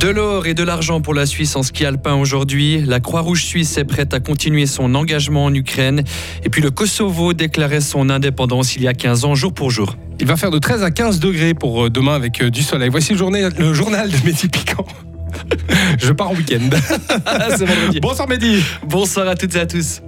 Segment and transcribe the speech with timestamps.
[0.00, 2.82] De l'or et de l'argent pour la Suisse en ski alpin aujourd'hui.
[2.84, 6.04] La Croix-Rouge suisse est prête à continuer son engagement en Ukraine.
[6.44, 9.96] Et puis le Kosovo déclarait son indépendance il y a 15 ans, jour pour jour.
[10.20, 12.90] Il va faire de 13 à 15 degrés pour euh, demain avec euh, du soleil.
[12.90, 14.86] Voici le journal, le journal de Mehdi Piquant.
[15.98, 16.68] Je pars en week-end.
[18.02, 18.62] Bonsoir Mehdi.
[18.86, 20.02] Bonsoir à toutes et à tous.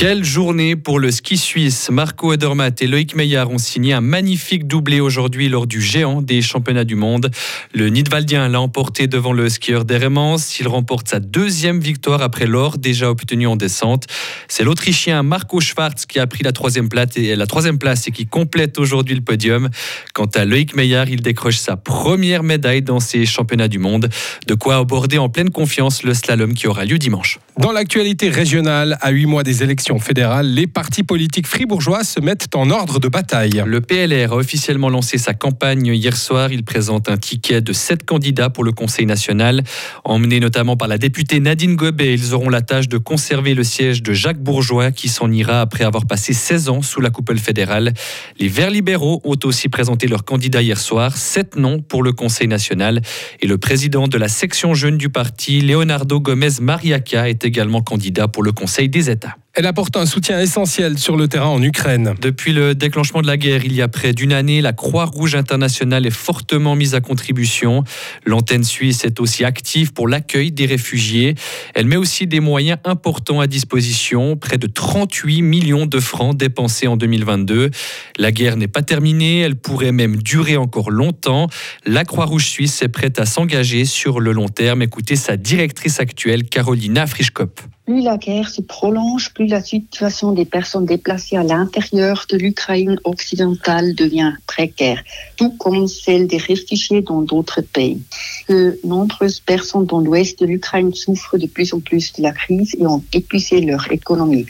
[0.00, 1.90] Quelle journée pour le ski suisse.
[1.90, 6.40] Marco Edermatt et Loïc Meillard ont signé un magnifique doublé aujourd'hui lors du géant des
[6.40, 7.30] championnats du monde.
[7.74, 10.38] Le Nidwaldien l'a emporté devant le skieur d'Eremans.
[10.58, 14.06] Il remporte sa deuxième victoire après l'or déjà obtenu en descente.
[14.48, 18.10] C'est l'Autrichien Marco Schwarz qui a pris la troisième place et, la troisième place et
[18.10, 19.68] qui complète aujourd'hui le podium.
[20.14, 24.08] Quant à Loïc Meillard, il décroche sa première médaille dans ces championnats du monde.
[24.46, 27.38] De quoi aborder en pleine confiance le slalom qui aura lieu dimanche.
[27.58, 32.54] Dans l'actualité régionale, à huit mois des élections fédérales, les partis politiques fribourgeois se mettent
[32.54, 33.62] en ordre de bataille.
[33.66, 36.52] Le PLR a officiellement lancé sa campagne hier soir.
[36.52, 39.62] Il présente un ticket de sept candidats pour le Conseil national.
[40.04, 44.02] Emmenés notamment par la députée Nadine Gobet, ils auront la tâche de conserver le siège
[44.02, 47.92] de Jacques Bourgeois qui s'en ira après avoir passé 16 ans sous la coupole fédérale.
[48.38, 52.48] Les Verts libéraux ont aussi présenté leur candidat hier soir, sept noms pour le Conseil
[52.48, 53.02] national.
[53.40, 58.28] Et le président de la section jeune du parti, Leonardo Gomez Mariaca, est également candidat
[58.28, 59.39] pour le Conseil des États.
[59.52, 62.14] Elle apporte un soutien essentiel sur le terrain en Ukraine.
[62.20, 66.06] Depuis le déclenchement de la guerre, il y a près d'une année, la Croix-Rouge internationale
[66.06, 67.82] est fortement mise à contribution.
[68.24, 71.34] L'antenne suisse est aussi active pour l'accueil des réfugiés.
[71.74, 76.86] Elle met aussi des moyens importants à disposition, près de 38 millions de francs dépensés
[76.86, 77.70] en 2022.
[78.18, 81.48] La guerre n'est pas terminée, elle pourrait même durer encore longtemps.
[81.84, 84.82] La Croix-Rouge suisse est prête à s'engager sur le long terme.
[84.82, 90.44] Écoutez sa directrice actuelle, Carolina Frischkop plus la guerre se prolonge, plus la situation des
[90.44, 95.02] personnes déplacées à l'intérieur de l'Ukraine occidentale devient précaire,
[95.36, 98.00] tout comme celle des réfugiés dans d'autres pays.
[98.48, 102.76] De nombreuses personnes dans l'ouest de l'Ukraine souffrent de plus en plus de la crise
[102.78, 104.46] et ont épuisé leur économie.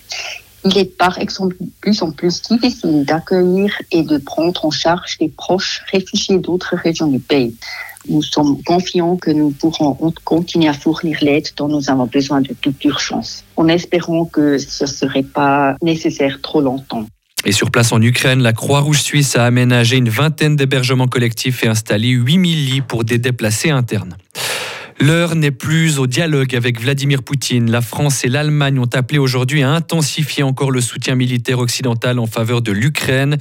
[0.67, 5.17] Il est par exemple de plus en plus difficile d'accueillir et de prendre en charge
[5.19, 7.57] les proches réfugiés d'autres régions du pays.
[8.09, 12.55] Nous sommes confiants que nous pourrons continuer à fournir l'aide dont nous avons besoin de
[12.61, 17.07] toute urgence, en espérant que ce ne serait pas nécessaire trop longtemps.
[17.45, 21.69] Et sur place en Ukraine, la Croix-Rouge suisse a aménagé une vingtaine d'hébergements collectifs et
[21.69, 24.17] installé 8000 lits pour des déplacés internes.
[25.03, 27.71] L'heure n'est plus au dialogue avec Vladimir Poutine.
[27.71, 32.27] La France et l'Allemagne ont appelé aujourd'hui à intensifier encore le soutien militaire occidental en
[32.27, 33.39] faveur de l'Ukraine.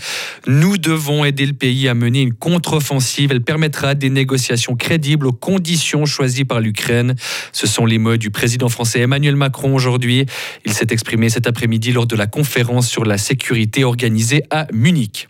[0.47, 3.31] Nous devons aider le pays à mener une contre-offensive.
[3.31, 7.15] Elle permettra des négociations crédibles aux conditions choisies par l'Ukraine.
[7.51, 10.27] Ce sont les mots du président français Emmanuel Macron aujourd'hui.
[10.65, 15.27] Il s'est exprimé cet après-midi lors de la conférence sur la sécurité organisée à Munich.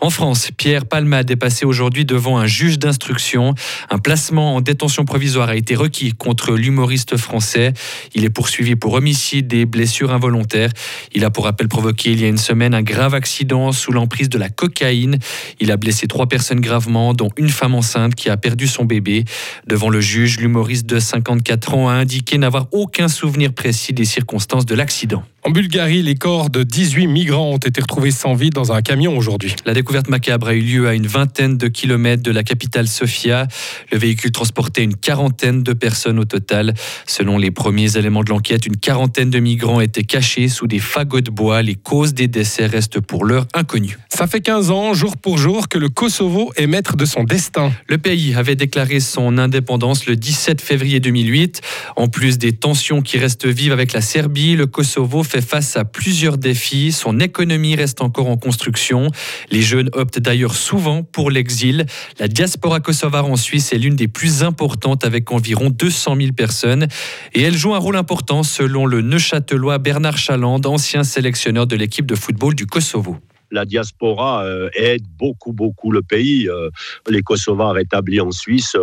[0.00, 3.54] En France, Pierre Palmade est passé aujourd'hui devant un juge d'instruction.
[3.90, 7.72] Un placement en détention provisoire a été requis contre l'humoriste français.
[8.14, 10.70] Il est poursuivi pour homicide et blessures involontaires.
[11.14, 14.28] Il a pour rappel provoqué il y a une semaine un grave accident sous l'emprise
[14.28, 15.18] de la cocaïne.
[15.58, 19.24] Il a blessé trois personnes gravement, dont une femme enceinte qui a perdu son bébé.
[19.66, 24.64] Devant le juge, l'humoriste de 54 ans a indiqué n'avoir aucun souvenir précis des circonstances
[24.64, 25.24] de l'accident.
[25.44, 29.16] En Bulgarie, les corps de 18 migrants ont été retrouvés sans vie dans un camion
[29.16, 29.54] aujourd'hui.
[29.64, 33.48] La découverte macabre a eu lieu à une vingtaine de kilomètres de la capitale Sofia.
[33.90, 36.74] Le véhicule transportait une quarantaine de personnes au total.
[37.06, 41.22] Selon les premiers éléments de l'enquête, une quarantaine de migrants étaient cachés sous des fagots
[41.22, 41.62] de bois.
[41.62, 43.96] Les causes des décès restent pour l'heure inconnues.
[44.10, 47.72] Ça fait 15 ans, jour pour jour, que le Kosovo est maître de son destin.
[47.88, 51.62] Le pays avait déclaré son indépendance le 17 février 2008.
[51.96, 55.86] En plus des tensions qui restent vives avec la Serbie, le Kosovo fait face à
[55.86, 56.92] plusieurs défis.
[56.92, 59.10] Son économie reste encore en construction.
[59.50, 61.86] Les jeunes optent d'ailleurs souvent pour l'exil.
[62.18, 66.88] La diaspora kosovare en Suisse est l'une des plus importantes avec environ 200 000 personnes.
[67.34, 72.06] Et elle joue un rôle important selon le Neuchâtelois Bernard Chaland, ancien sélectionneur de l'équipe
[72.06, 73.18] de football du Kosovo
[73.50, 76.48] la diaspora euh, aide beaucoup, beaucoup le pays.
[76.48, 76.70] Euh,
[77.08, 78.76] les Kosovars établis en Suisse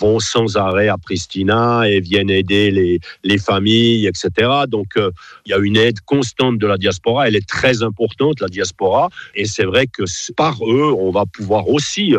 [0.00, 4.50] vont sans arrêt à Pristina et viennent aider les, les familles, etc.
[4.68, 5.10] Donc, euh,
[5.44, 7.28] il y a une aide constante de la diaspora.
[7.28, 9.08] Elle est très importante, la diaspora.
[9.34, 10.04] Et c'est vrai que
[10.34, 12.14] par eux, on va pouvoir aussi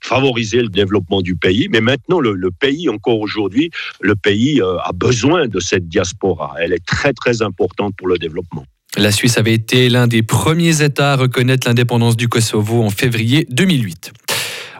[0.00, 1.68] favoriser le développement du pays.
[1.70, 3.70] Mais maintenant, le, le pays, encore aujourd'hui,
[4.00, 6.54] le pays a besoin de cette diaspora.
[6.60, 8.64] Elle est très, très importante pour le développement.
[8.96, 13.46] La Suisse avait été l'un des premiers États à reconnaître l'indépendance du Kosovo en février
[13.50, 14.12] 2008.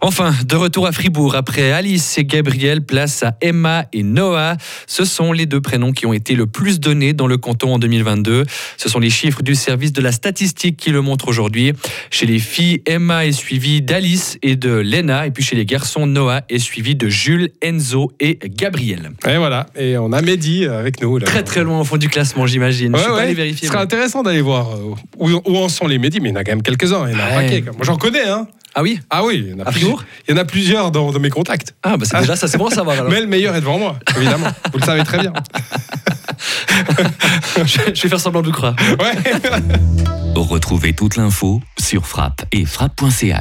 [0.01, 4.57] Enfin, de retour à Fribourg, après Alice et Gabriel, place à Emma et Noah.
[4.87, 7.79] Ce sont les deux prénoms qui ont été le plus donnés dans le canton en
[7.79, 8.45] 2022.
[8.77, 11.73] Ce sont les chiffres du service de la statistique qui le montrent aujourd'hui.
[12.11, 15.27] Chez les filles, Emma est suivie d'Alice et de Lena.
[15.27, 19.11] Et puis chez les garçons, Noah est suivi de Jules, Enzo et Gabriel.
[19.29, 21.19] Et voilà, et on a Mehdi avec nous.
[21.19, 21.27] Là.
[21.27, 22.93] Très très loin au fond du classement, j'imagine.
[22.95, 23.23] Ouais, Je suis pas ouais.
[23.25, 23.67] allé Ce vérifier.
[23.69, 26.37] serait mais- intéressant d'aller voir euh, où, où en sont les Mehdi, mais il y
[26.37, 27.07] en a quand même quelques-uns.
[27.09, 27.45] Il y en a un Ouais.
[27.47, 27.63] paquet.
[27.63, 27.73] quoi.
[27.73, 28.47] Moi j'en connais, hein.
[28.79, 30.91] Ah oui Ah oui, il y en a, À plusieurs, il y en a plusieurs
[30.93, 31.75] dans, dans mes contacts.
[31.83, 33.11] Ah bah c'est déjà ça, c'est bon à savoir alors.
[33.11, 34.47] Mais le meilleur est devant moi, évidemment.
[34.73, 35.33] Vous le savez très bien.
[37.57, 38.77] je, je vais faire semblant de vous croire.
[39.01, 39.17] Ouais.
[40.37, 43.35] Retrouvez toute l'info sur frappe et frappe.ch.